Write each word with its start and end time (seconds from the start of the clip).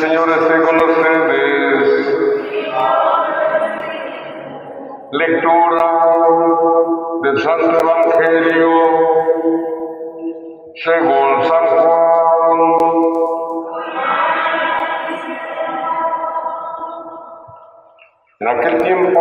Señor 0.00 0.30
esté 0.30 0.62
con 0.62 0.76
ustedes. 0.76 1.80
Lectura 5.12 6.16
del 7.22 7.38
Santo 7.38 7.78
Evangelio 7.78 8.70
según 10.74 11.42
San 11.42 11.66
Juan. 11.66 12.60
En 18.40 18.48
aquel 18.48 18.82
tiempo 18.82 19.20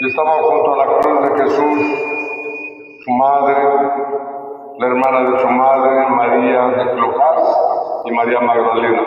estaba 0.00 0.32
junto 0.42 0.74
a 0.74 0.76
la 0.76 0.98
cruz 0.98 1.30
de 1.30 1.44
Jesús 1.44 1.80
su 3.02 3.10
madre, 3.10 3.56
la 4.80 4.86
hermana 4.86 5.30
de 5.30 5.38
su 5.38 5.48
madre, 5.48 6.08
María 6.10 6.66
de 6.66 6.90
Clojas 6.92 7.73
y 8.04 8.12
María 8.12 8.40
Magdalena. 8.40 9.02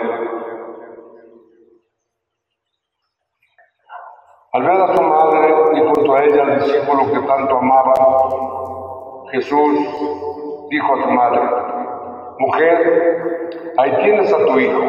Al 4.53 4.63
ver 4.63 4.71
a 4.71 4.95
su 4.95 5.01
madre 5.03 5.55
y 5.75 5.79
junto 5.81 6.15
a 6.15 6.23
ella 6.23 6.43
al 6.43 6.59
discípulo 6.59 7.11
que 7.11 7.19
tanto 7.27 7.57
amaba, 7.57 7.93
Jesús 9.31 9.79
dijo 10.69 10.95
a 10.95 11.03
su 11.03 11.11
madre, 11.11 11.41
mujer, 12.39 13.73
ahí 13.77 13.91
tienes 14.03 14.33
a 14.33 14.45
tu 14.45 14.59
hijo. 14.59 14.81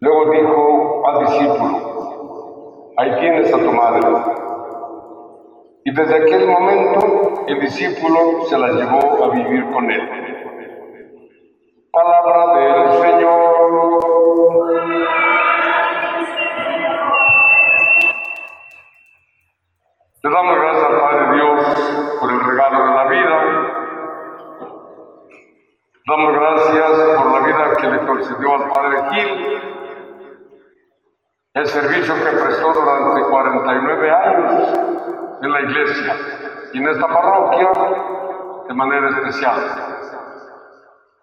Luego 0.00 0.30
dijo 0.32 1.06
al 1.06 1.20
discípulo, 1.26 2.92
ahí 2.96 3.20
tienes 3.20 3.54
a 3.54 3.58
tu 3.58 3.72
madre. 3.72 4.08
Y 5.84 5.94
desde 5.94 6.16
aquel 6.16 6.48
momento 6.48 7.44
el 7.46 7.60
discípulo 7.60 8.44
se 8.46 8.58
la 8.58 8.68
llevó 8.72 9.24
a 9.24 9.28
vivir 9.28 9.70
con 9.72 9.90
él. 9.90 10.21
Palabra 12.02 12.54
del 12.54 13.00
Señor. 13.00 13.62
Le 20.22 20.30
damos 20.30 20.56
gracias 20.58 20.84
al 20.84 21.00
Padre 21.00 21.34
Dios 21.36 22.16
por 22.20 22.32
el 22.32 22.40
regalo 22.40 22.86
de 22.86 22.94
la 22.94 23.04
vida. 23.04 23.36
Damos 26.08 26.32
gracias 26.32 26.90
por 27.18 27.26
la 27.30 27.46
vida 27.46 27.72
que 27.80 27.86
le 27.86 27.98
concedió 28.06 28.54
al 28.54 28.68
Padre 28.72 28.96
Gil, 29.10 29.62
el 31.54 31.66
servicio 31.66 32.14
que 32.16 32.36
prestó 32.36 32.72
durante 32.72 33.30
49 33.30 34.10
años 34.10 34.78
en 35.40 35.52
la 35.52 35.60
iglesia 35.60 36.16
y 36.72 36.78
en 36.78 36.88
esta 36.88 37.06
parroquia 37.06 37.70
de 38.66 38.74
manera 38.74 39.08
especial. 39.10 40.21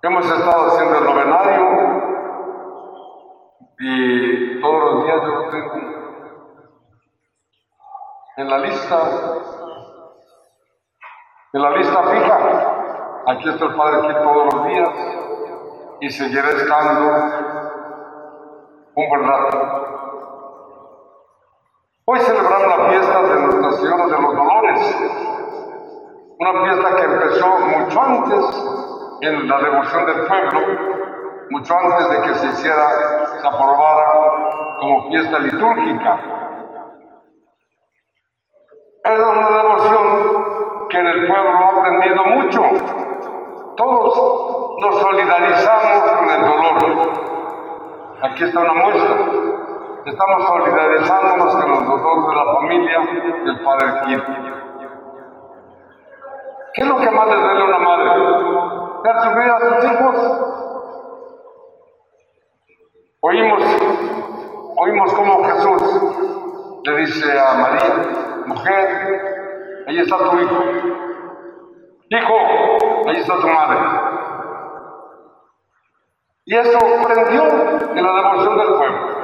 Hemos 0.02 0.26
estado 0.26 0.68
haciendo 0.68 0.98
el 1.00 1.04
novenario 1.04 1.62
y 3.80 4.62
todos 4.62 4.94
los 4.94 5.04
días 5.04 5.22
yo 5.22 5.28
lo 5.28 5.50
tengo 5.50 5.74
en 8.38 8.50
la 8.50 8.58
lista, 8.60 8.98
en 11.52 11.62
la 11.62 11.70
lista 11.72 12.04
fija. 12.04 13.24
Aquí 13.28 13.50
está 13.50 13.66
el 13.66 13.76
Padre 13.76 13.98
aquí 13.98 14.24
todos 14.24 14.54
los 14.54 14.68
días 14.68 14.90
y 16.00 16.10
seguiré 16.12 16.50
estando 16.50 17.12
un 18.96 19.10
buen 19.10 19.28
rato. 19.28 19.58
Hoy 22.06 22.20
celebramos 22.22 22.78
la 22.78 22.90
fiesta 22.90 23.22
de 23.22 23.42
Nuestra 23.42 23.72
Señora 23.74 24.06
de 24.06 24.22
los 24.22 24.34
Dolores, 24.34 24.98
una 26.40 26.64
fiesta 26.64 26.96
que 26.96 27.04
empezó 27.04 27.60
mucho 27.60 28.02
antes 28.02 28.79
en 29.22 29.48
la 29.48 29.58
devoción 29.60 30.06
del 30.06 30.26
pueblo, 30.28 30.60
mucho 31.50 31.76
antes 31.78 32.10
de 32.10 32.22
que 32.22 32.36
se 32.36 32.48
hiciera, 32.48 33.26
se 33.42 33.48
aprobara 33.48 34.78
como 34.80 35.10
fiesta 35.10 35.40
litúrgica. 35.40 36.20
Es 39.04 39.20
una 39.20 39.50
devoción 39.50 40.88
que 40.90 40.98
en 41.00 41.08
el 41.08 41.28
pueblo 41.28 41.50
ha 41.50 41.80
aprendido 41.80 42.24
mucho. 42.26 42.62
Todos 43.76 44.82
nos 44.82 45.00
solidarizamos 45.00 46.12
con 46.12 46.30
el 46.30 46.42
dolor. 46.42 47.12
Aquí 48.22 48.44
está 48.44 48.60
una 48.60 48.74
muestra. 48.74 49.16
Estamos 50.06 50.44
solidarizándonos 50.48 51.56
con 51.56 51.70
los 51.72 51.88
dolores 51.88 52.28
de 52.30 52.36
la 52.36 52.54
familia 52.54 53.00
del 53.44 53.60
padre 53.64 54.02
Kir. 54.06 54.24
¿Qué 56.74 56.82
es 56.82 56.88
lo 56.88 56.98
que 56.98 57.12
más 57.12 57.28
le 57.28 57.36
duele 57.36 57.62
a 57.62 57.66
una 57.66 57.80
madre? 57.80 58.79
Ver 59.04 59.16
sufrir 59.24 59.50
a 59.50 59.60
sus 59.60 59.92
hijos. 59.92 60.16
Oímos, 63.22 63.64
oímos 64.78 65.14
cómo 65.14 65.44
Jesús 65.44 66.82
le 66.84 66.98
dice 66.98 67.40
a 67.40 67.54
María, 67.56 68.44
mujer, 68.46 69.84
ahí 69.88 70.00
está 70.00 70.18
tu 70.18 70.40
hijo. 70.40 70.64
Hijo, 72.10 72.34
ahí 73.08 73.18
está 73.18 73.40
tu 73.40 73.48
madre. 73.48 73.78
Y 76.46 76.56
eso 76.56 76.80
prendió 77.04 77.44
en 77.96 78.04
la 78.04 78.14
devoción 78.14 78.58
del 78.58 78.74
pueblo. 78.74 79.20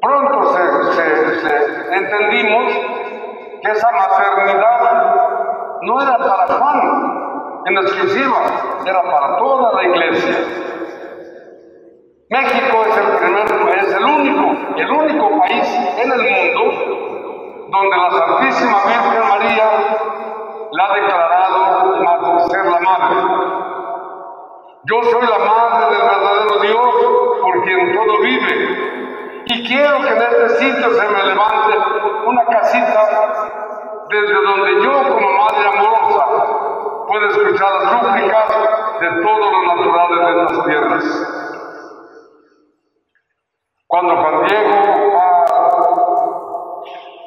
Pronto 0.00 0.54
se, 0.92 1.96
entendimos 1.96 2.72
que 3.62 3.70
esa 3.70 3.90
maternidad 3.92 5.80
no 5.82 6.02
era 6.02 6.18
para 6.18 6.46
Juan 6.46 7.27
en 7.66 7.76
exclusiva, 7.76 8.82
era 8.84 9.02
para 9.02 9.36
toda 9.38 9.72
la 9.74 9.82
iglesia. 9.82 10.36
México 12.30 12.84
es 12.86 12.96
el 12.96 13.16
primer, 13.16 13.78
es 13.78 13.94
el 13.94 14.04
único, 14.04 14.76
el 14.76 14.90
único 14.90 15.40
país 15.40 15.78
en 15.96 16.12
el 16.12 16.54
mundo 16.54 17.08
donde 17.70 17.96
la 17.96 18.10
Santísima 18.10 18.78
Virgen 18.86 19.28
María 19.28 19.70
la 20.72 20.84
ha 20.84 20.94
declarado 20.94 22.48
ser 22.48 22.64
la 22.66 22.80
madre. 22.80 23.16
Yo 24.84 25.02
soy 25.02 25.26
la 25.26 25.38
madre 25.38 25.96
del 25.96 26.02
verdadero 26.02 26.60
Dios 26.60 27.40
por 27.42 27.64
quien 27.64 27.94
todo 27.94 28.20
vive 28.20 28.88
y 29.46 29.66
quiero 29.66 30.02
que 30.02 30.08
en 30.08 30.22
este 30.22 30.48
sitio 30.50 30.90
se 30.90 31.08
me 31.08 31.22
levante 31.24 31.78
una 32.26 32.44
casita 32.44 33.48
desde 34.10 34.34
donde 34.34 34.82
yo, 34.82 35.02
como 35.08 35.30
madre 35.32 35.68
amorosa, 35.68 36.26
pueda 37.08 37.26
escuchar 37.28 37.72
las 37.72 37.90
súplicas 37.90 38.48
de 39.00 39.22
todos 39.22 39.52
los 39.52 39.76
naturales 39.76 40.36
de 40.36 40.42
estas 40.42 40.64
tierras. 40.66 41.04
Cuando 43.86 44.16
Juan 44.16 44.46
Diego 44.46 45.14
va 45.16 45.44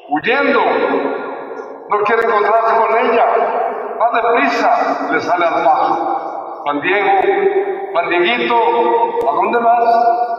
huyendo, 0.10 0.62
no 1.90 2.04
quiere 2.04 2.24
encontrarse 2.24 2.76
con 2.76 2.98
ella, 3.00 3.26
va 4.00 4.22
deprisa, 4.22 5.10
le 5.12 5.20
sale 5.20 5.46
al 5.46 5.64
paso. 5.64 6.62
Juan 6.64 6.82
Diego, 6.82 7.12
Juan 7.92 8.10
Dieguito, 8.10 8.56
¿a 8.56 9.32
dónde 9.34 9.58
vas? 9.58 10.32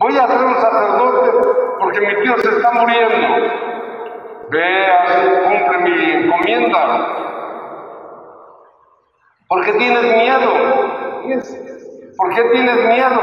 Voy 0.00 0.18
a 0.18 0.26
ser 0.26 0.44
un 0.44 0.54
sacerdote 0.56 1.30
porque 1.78 2.00
mi 2.00 2.22
tío 2.22 2.36
se 2.38 2.48
está 2.48 2.72
muriendo. 2.72 3.28
Vea, 4.50 5.44
cumple 5.44 5.78
mi 5.78 6.10
encomienda. 6.10 7.21
¿Por 9.52 9.62
qué 9.66 9.72
tienes 9.74 10.02
miedo? 10.02 10.50
¿Por 12.16 12.34
qué 12.34 12.42
tienes 12.52 12.86
miedo? 12.86 13.20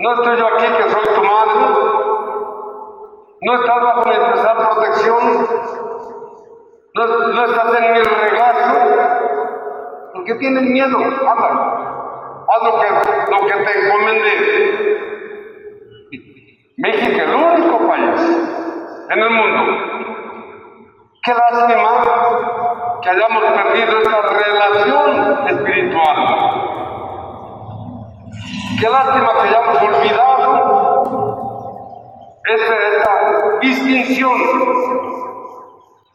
No 0.00 0.12
estoy 0.12 0.36
yo 0.36 0.46
aquí 0.48 0.66
que 0.66 0.90
soy 0.90 1.04
tu 1.14 1.22
madre. 1.22 1.54
No 3.42 3.54
estás 3.54 3.80
bajo 3.80 4.08
mi 4.08 4.12
especial 4.12 4.56
protección. 4.56 5.48
No, 6.94 7.06
no, 7.06 7.44
estás 7.44 7.74
en 7.78 7.92
mi 7.92 8.00
regazo. 8.00 8.74
¿Por 10.14 10.24
qué 10.24 10.34
tienes 10.34 10.64
miedo? 10.64 10.98
Habla. 10.98 12.44
Haz 12.48 12.62
lo 12.64 12.80
que, 12.80 12.88
lo 13.30 13.38
que 13.46 13.54
te 13.66 13.86
encomendé. 13.86 14.34
México 16.76 17.22
es 17.22 17.28
el 17.28 17.34
único 17.36 17.86
país 17.86 18.20
en 19.10 19.18
el 19.20 19.30
mundo. 19.30 19.62
Qué 21.22 21.32
lástima 21.32 22.13
hayamos 23.24 23.44
perdido 23.52 23.98
esta 23.98 24.22
relación 24.22 25.48
espiritual. 25.48 26.16
Qué 28.80 28.88
lástima 28.88 29.32
que 29.32 29.40
hayamos 29.40 29.82
olvidado 29.82 30.48
esta, 32.44 33.58
distinción. 33.60 34.34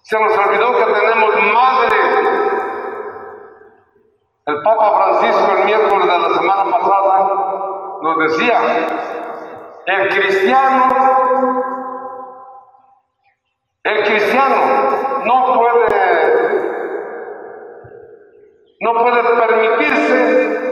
Se 0.04 0.20
nos 0.20 0.38
olvidó 0.38 0.72
que 0.78 0.86
tenemos 0.94 1.36
madre. 1.54 1.98
El 4.46 4.62
Papa 4.64 4.92
Francisco 4.96 5.52
el 5.58 5.66
miércoles 5.66 6.08
de 6.08 6.20
la 6.20 6.30
semana 6.30 6.66
pasada 6.72 7.30
nos 8.02 8.18
decía 8.18 8.62
el 9.86 10.10
cristiano, 10.10 10.94
el 13.84 14.04
cristiano 14.04 14.56
no 15.26 15.54
puede, 15.54 16.09
no 18.82 18.94
puede 18.94 19.24
permitirse 19.24 20.70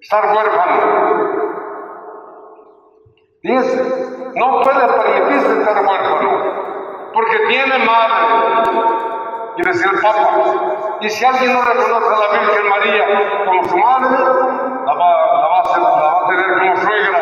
estar 0.00 0.24
huérfano. 0.34 1.34
Fíjense, 3.42 4.32
no 4.36 4.60
puede 4.62 4.86
permitirse 4.88 5.60
estar 5.60 5.84
huérfano, 5.86 7.10
porque 7.12 7.38
tiene 7.48 7.78
madre. 7.84 8.84
Y 9.56 9.62
decía 9.62 9.90
el 9.92 10.00
Papa, 10.00 10.98
y 11.00 11.08
si 11.10 11.24
alguien 11.24 11.52
no 11.52 11.62
reconoce 11.62 12.14
a 12.14 12.18
la 12.18 12.38
Virgen 12.40 12.68
María 12.68 13.44
como 13.46 13.64
su 13.64 13.76
madre, 13.76 14.18
la 14.86 14.94
va, 14.94 15.10
la 15.40 15.48
va, 15.48 15.60
a, 15.60 15.78
la 15.78 15.90
va 15.90 16.24
a 16.24 16.28
tener 16.28 16.58
como 16.58 16.76
suegra. 16.76 17.20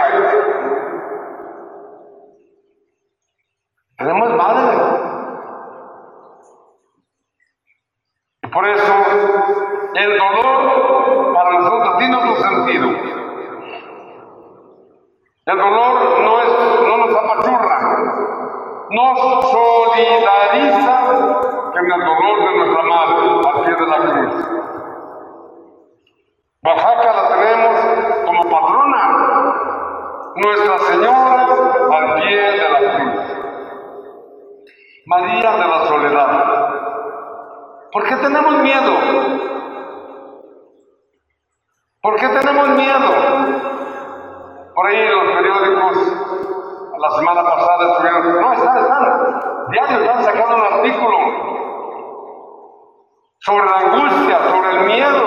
Tenemos 3.99 4.35
madre. 4.35 4.79
Y 8.43 8.47
por 8.49 8.69
eso 8.69 8.95
el 9.95 10.19
dolor 10.19 11.35
para 11.35 11.53
nosotros 11.53 11.99
tiene 11.99 12.17
otro 12.17 12.37
sentido. 12.37 12.89
El 15.45 15.59
dolor 15.59 16.21
no, 16.21 16.41
es, 16.41 16.49
no 16.87 16.97
nos 16.99 17.17
apachurra, 17.17 17.79
nos 18.91 19.51
solidariza 19.51 20.97
con 21.73 21.93
el 21.93 22.01
dolor 22.01 22.39
de 22.39 22.57
nuestra 22.59 22.83
madre 22.85 23.23
al 23.49 23.65
pie 23.65 23.75
de 23.75 23.87
la 23.89 23.97
cruz. 23.97 24.35
Oaxaca 26.63 27.13
la 27.13 27.29
tenemos 27.29 27.75
como 28.25 28.43
patrona, 28.45 29.03
Nuestra 30.37 30.79
Señora 30.79 31.47
al 31.91 32.15
pie 32.15 32.37
de 32.37 32.71
la 32.71 32.79
cruz. 32.79 33.23
María 35.07 35.51
de 35.51 35.69
la 35.69 35.87
Soledad. 35.89 36.33
¿Por 37.91 38.05
qué 38.05 38.15
tenemos 38.15 38.59
miedo? 38.59 38.93
¿Por 42.01 42.17
qué 42.17 42.29
tenemos 42.29 42.69
miedo? 42.69 43.73
Por 44.75 44.87
ahí 44.87 45.09
los 45.09 45.37
periódicos 45.37 45.99
la 46.99 47.11
semana 47.11 47.43
pasada 47.43 47.93
estuvieron, 47.93 48.41
no, 48.41 48.53
están, 48.53 49.41
están, 50.03 50.25
sacando 50.25 50.57
un 50.57 50.63
artículo 50.63 51.19
sobre 53.39 53.65
la 53.65 53.79
angustia, 53.79 54.39
sobre 54.51 54.71
el 54.71 54.87
miedo. 54.87 55.27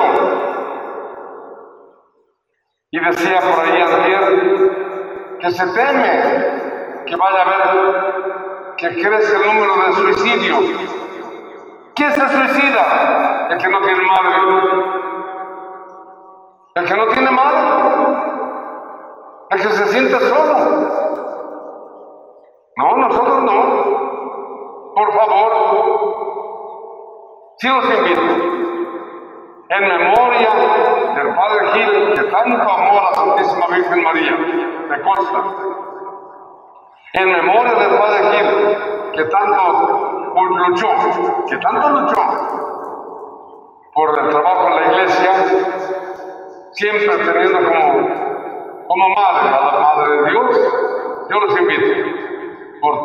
Y 2.91 2.99
decía 2.99 3.39
por 3.41 3.65
ahí 3.65 3.81
ayer 3.81 5.37
que 5.39 5.51
se 5.51 5.65
teme 5.73 7.03
que 7.05 7.15
vaya 7.15 7.39
a 7.39 7.41
haber, 7.41 8.75
que 8.77 8.89
crece 9.01 9.35
el 9.35 9.47
número 9.47 9.75
de 9.75 9.93
suicidios. 9.93 10.63
¿Quién 11.95 12.11
se 12.11 12.29
suicida? 12.29 13.47
El 13.49 13.57
que 13.57 13.67
no 13.69 13.81
tiene 13.81 14.03
madre. 14.03 14.35
El 16.75 16.85
que 16.85 16.93
no 16.95 17.07
tiene 17.07 17.31
madre. 17.31 17.59
El 19.51 19.61
que 19.61 19.69
se 19.69 19.85
siente 19.87 20.19
solo. 20.19 21.15
No, 22.77 22.97
nosotros 22.97 23.43
no. 23.43 24.04
Por 24.95 25.11
favor, 25.11 25.51
sí 27.57 27.67
los 27.67 27.83
invito. 27.83 28.21
En 29.67 29.87
memoria 29.89 30.49
del 31.15 31.35
Padre 31.35 31.67
Gil, 31.73 32.13
que 32.13 32.23
tanto 32.31 32.61
amó 32.61 32.99
a 32.99 33.03
la 33.03 33.13
Santísima 33.13 33.67
Virgen 33.67 34.03
María, 34.03 34.37
de 34.89 35.01
Costa. 35.01 35.43
En 37.11 37.29
memoria 37.29 37.73
del 37.73 37.97
Padre 37.97 38.23
Gil, 38.31 39.11
que 39.11 39.23
tanto 39.25 40.33
luchó, 40.33 40.87
que 41.49 41.57
tanto 41.57 41.89
luchó 41.89 42.21
por 43.93 44.19
el 44.19 44.29
trabajo 44.29 44.67
en 44.67 44.75
la 44.75 44.85
iglesia, 44.93 45.31
siempre 46.71 47.17
teniendo 47.17 47.57
como, 47.57 48.87
como 48.87 49.09
madre 49.09 49.49
a 49.49 49.73
la 49.73 49.79
Madre 49.79 50.21
de 50.21 50.29
Dios, 50.29 51.27
yo 51.29 51.39
los 51.41 51.59
invito 51.59 52.14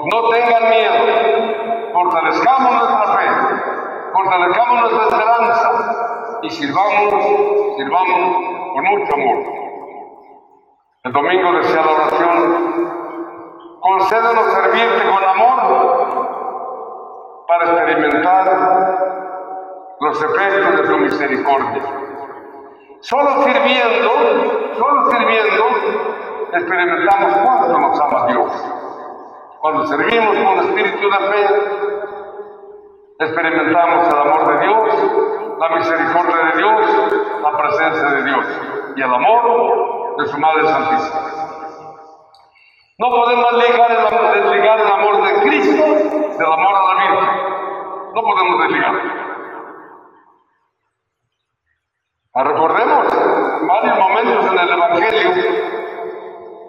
no 0.07 0.29
tengan 0.31 0.69
miedo, 0.71 1.93
fortalezcamos 1.93 2.73
nuestra 2.73 3.17
fe, 3.17 3.27
fortalezcamos 4.13 4.81
nuestra 4.81 5.03
esperanza 5.03 6.39
y 6.43 6.51
sirvamos, 6.51 7.77
sirvamos 7.77 8.37
con 8.73 8.85
mucho 8.85 9.15
amor. 9.15 9.61
El 11.03 11.13
domingo 11.13 11.53
decía 11.53 11.83
la 11.83 11.93
oración, 11.93 12.91
concédenos 13.81 14.53
servirte 14.53 15.11
con 15.11 15.25
amor 15.25 15.61
para 17.49 17.65
experimentar 17.65 18.45
los 20.01 20.23
efectos 20.23 20.77
de 20.77 20.89
tu 20.89 20.99
misericordia. 20.99 21.83
Solo 23.01 23.43
sirviendo, 23.45 24.11
solo 24.79 25.11
sirviendo, 25.11 25.65
experimentamos 26.53 27.37
cuánto 27.39 27.79
nos 27.79 28.01
ama 28.01 28.27
Dios. 28.27 28.80
Cuando 29.61 29.87
servimos 29.89 30.37
con 30.39 30.59
espíritu 30.59 31.11
de 31.11 31.19
fe, 31.19 31.47
experimentamos 33.19 34.09
el 34.09 34.19
amor 34.19 34.49
de 34.49 34.67
Dios, 34.67 35.59
la 35.59 35.69
misericordia 35.77 36.37
de 36.47 36.57
Dios, 36.57 37.43
la 37.43 37.59
presencia 37.59 38.09
de 38.09 38.23
Dios 38.25 38.47
y 38.97 39.03
el 39.03 39.15
amor 39.15 40.17
de 40.17 40.27
su 40.29 40.39
Madre 40.39 40.67
Santísima. 40.67 41.21
No 42.97 43.11
podemos 43.11 43.53
desligar 43.53 43.91
el, 43.91 44.43
desligar 44.43 44.81
el 44.81 44.93
amor 44.93 45.25
de 45.25 45.41
Cristo 45.43 45.85
del 45.85 46.53
amor 46.53 46.75
a 46.75 46.95
la 46.95 47.01
Virgen. 47.03 48.15
No 48.15 48.23
podemos 48.23 48.61
desligar. 48.63 48.95
Ah, 52.33 52.45
recordemos 52.45 53.07
varios 53.69 53.99
momentos 53.99 54.53
en 54.53 54.59
el 54.59 54.71
Evangelio 54.71 55.31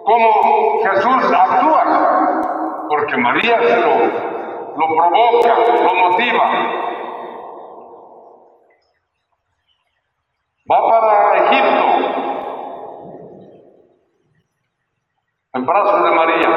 cómo 0.04 0.82
Jesús 0.82 1.32
actúa 1.32 2.51
porque 2.92 3.16
María 3.16 3.56
lo, 3.58 4.76
lo 4.76 4.86
provoca, 4.86 5.54
lo 5.82 5.94
motiva. 5.94 6.44
Va 10.70 10.88
para 10.90 11.36
Egipto, 11.38 11.86
en 15.54 15.64
brazos 15.64 16.04
de 16.04 16.10
María. 16.10 16.50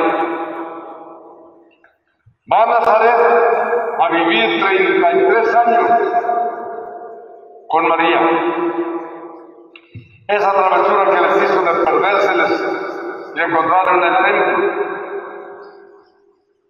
Va 2.52 2.64
a 2.64 2.66
Nazaret 2.66 3.20
a 3.98 4.10
vivir 4.10 4.62
33 4.62 5.56
años 5.56 5.92
con 7.70 7.88
María. 7.88 8.20
Esa 10.28 10.52
travesura 10.52 11.06
que 11.12 11.22
les 11.22 11.44
hizo 11.44 11.62
de 11.62 11.86
perdérseles 11.86 13.34
y 13.36 13.40
encontraron 13.40 14.04
en 14.04 14.14
el 14.16 14.26
templo 14.26 14.86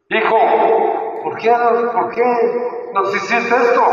Hijo, 0.08 0.38
¿por 1.24 1.35
¿por 1.54 2.10
qué 2.10 2.92
nos 2.94 3.16
hiciste 3.16 3.56
esto? 3.56 3.84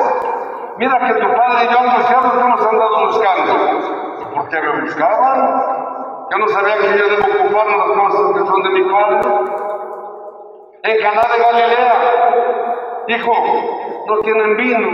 Mira 0.78 0.98
que 0.98 1.14
tu 1.14 1.36
padre 1.36 1.64
y 1.64 1.72
yo 1.72 1.78
angustiados 1.78 2.32
que 2.32 2.40
hemos 2.40 2.66
andado 2.66 3.06
buscando. 3.06 4.34
¿Por 4.34 4.48
qué 4.48 4.60
me 4.60 4.80
buscaban? 4.80 5.62
Yo 6.30 6.38
no 6.38 6.48
sabía 6.48 6.78
que 6.78 6.98
yo 6.98 7.08
debo 7.08 7.44
ocuparme 7.44 7.76
las 7.76 7.90
cosas 7.98 8.32
que 8.32 8.46
son 8.46 8.62
de 8.62 8.70
mi 8.70 8.90
padre. 8.90 9.20
En 10.84 11.00
Caná 11.00 11.22
de 11.22 11.42
Galilea, 11.42 11.94
hijo, 13.08 13.32
no 14.06 14.18
tienen 14.20 14.56
vino, 14.56 14.88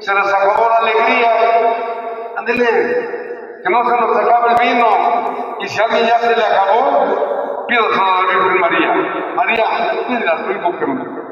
se 0.00 0.14
les 0.14 0.34
acabó 0.34 0.68
la 0.68 0.76
alegría. 0.76 1.30
Ándele, 2.36 3.60
que 3.62 3.70
no 3.70 3.84
se 3.84 4.00
nos 4.00 4.16
acabe 4.16 4.48
el 4.50 4.74
vino. 4.74 4.86
Y 5.60 5.68
si 5.68 5.80
a 5.80 5.84
alguien 5.84 6.06
ya 6.06 6.18
se 6.18 6.36
le 6.36 6.42
acabó, 6.42 7.36
Pídaselo 7.66 8.04
a 8.04 8.22
la 8.22 8.28
Virgen 8.28 8.60
María. 8.60 8.94
María, 9.34 9.64
pídele 10.06 10.30
a 10.30 10.36
tu 10.36 10.50
hijo 10.52 10.78
que, 10.78 10.86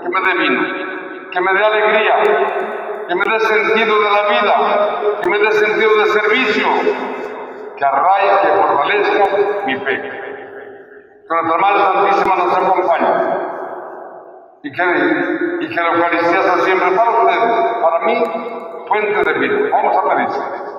que 0.05 0.11
me 0.11 0.21
dé 0.21 0.39
vino, 0.39 1.31
que 1.31 1.41
me 1.41 1.53
dé 1.55 1.65
alegría, 1.65 2.23
que 3.09 3.15
me 3.15 3.25
dé 3.25 3.41
sentido 3.41 3.99
de 3.99 4.11
la 4.11 4.23
vida, 4.29 5.21
que 5.23 5.31
me 5.31 5.39
dé 5.39 5.53
sentido 5.53 5.97
de 5.97 6.07
servicio, 6.07 6.67
que 7.77 7.85
arraigue, 7.85 8.41
que 8.43 8.49
fortalezca 8.49 9.25
mi 9.67 9.77
fe. 9.77 10.03
Que 11.27 11.35
nuestra 11.35 11.59
Madre 11.59 11.81
Santísima 11.81 12.37
nos 12.37 12.55
acompañe 12.55 13.55
y 14.63 14.73
que, 14.73 14.83
la 14.83 15.95
Eucaristía 15.95 16.43
sea 16.43 16.59
siempre 16.59 16.91
para 16.93 17.11
ustedes, 17.11 17.77
para 17.83 17.99
mí, 18.01 18.25
fuente 18.89 19.33
de 19.33 19.39
vida. 19.39 19.69
Vamos 19.73 19.97
a 19.97 20.17
pedir. 20.17 20.74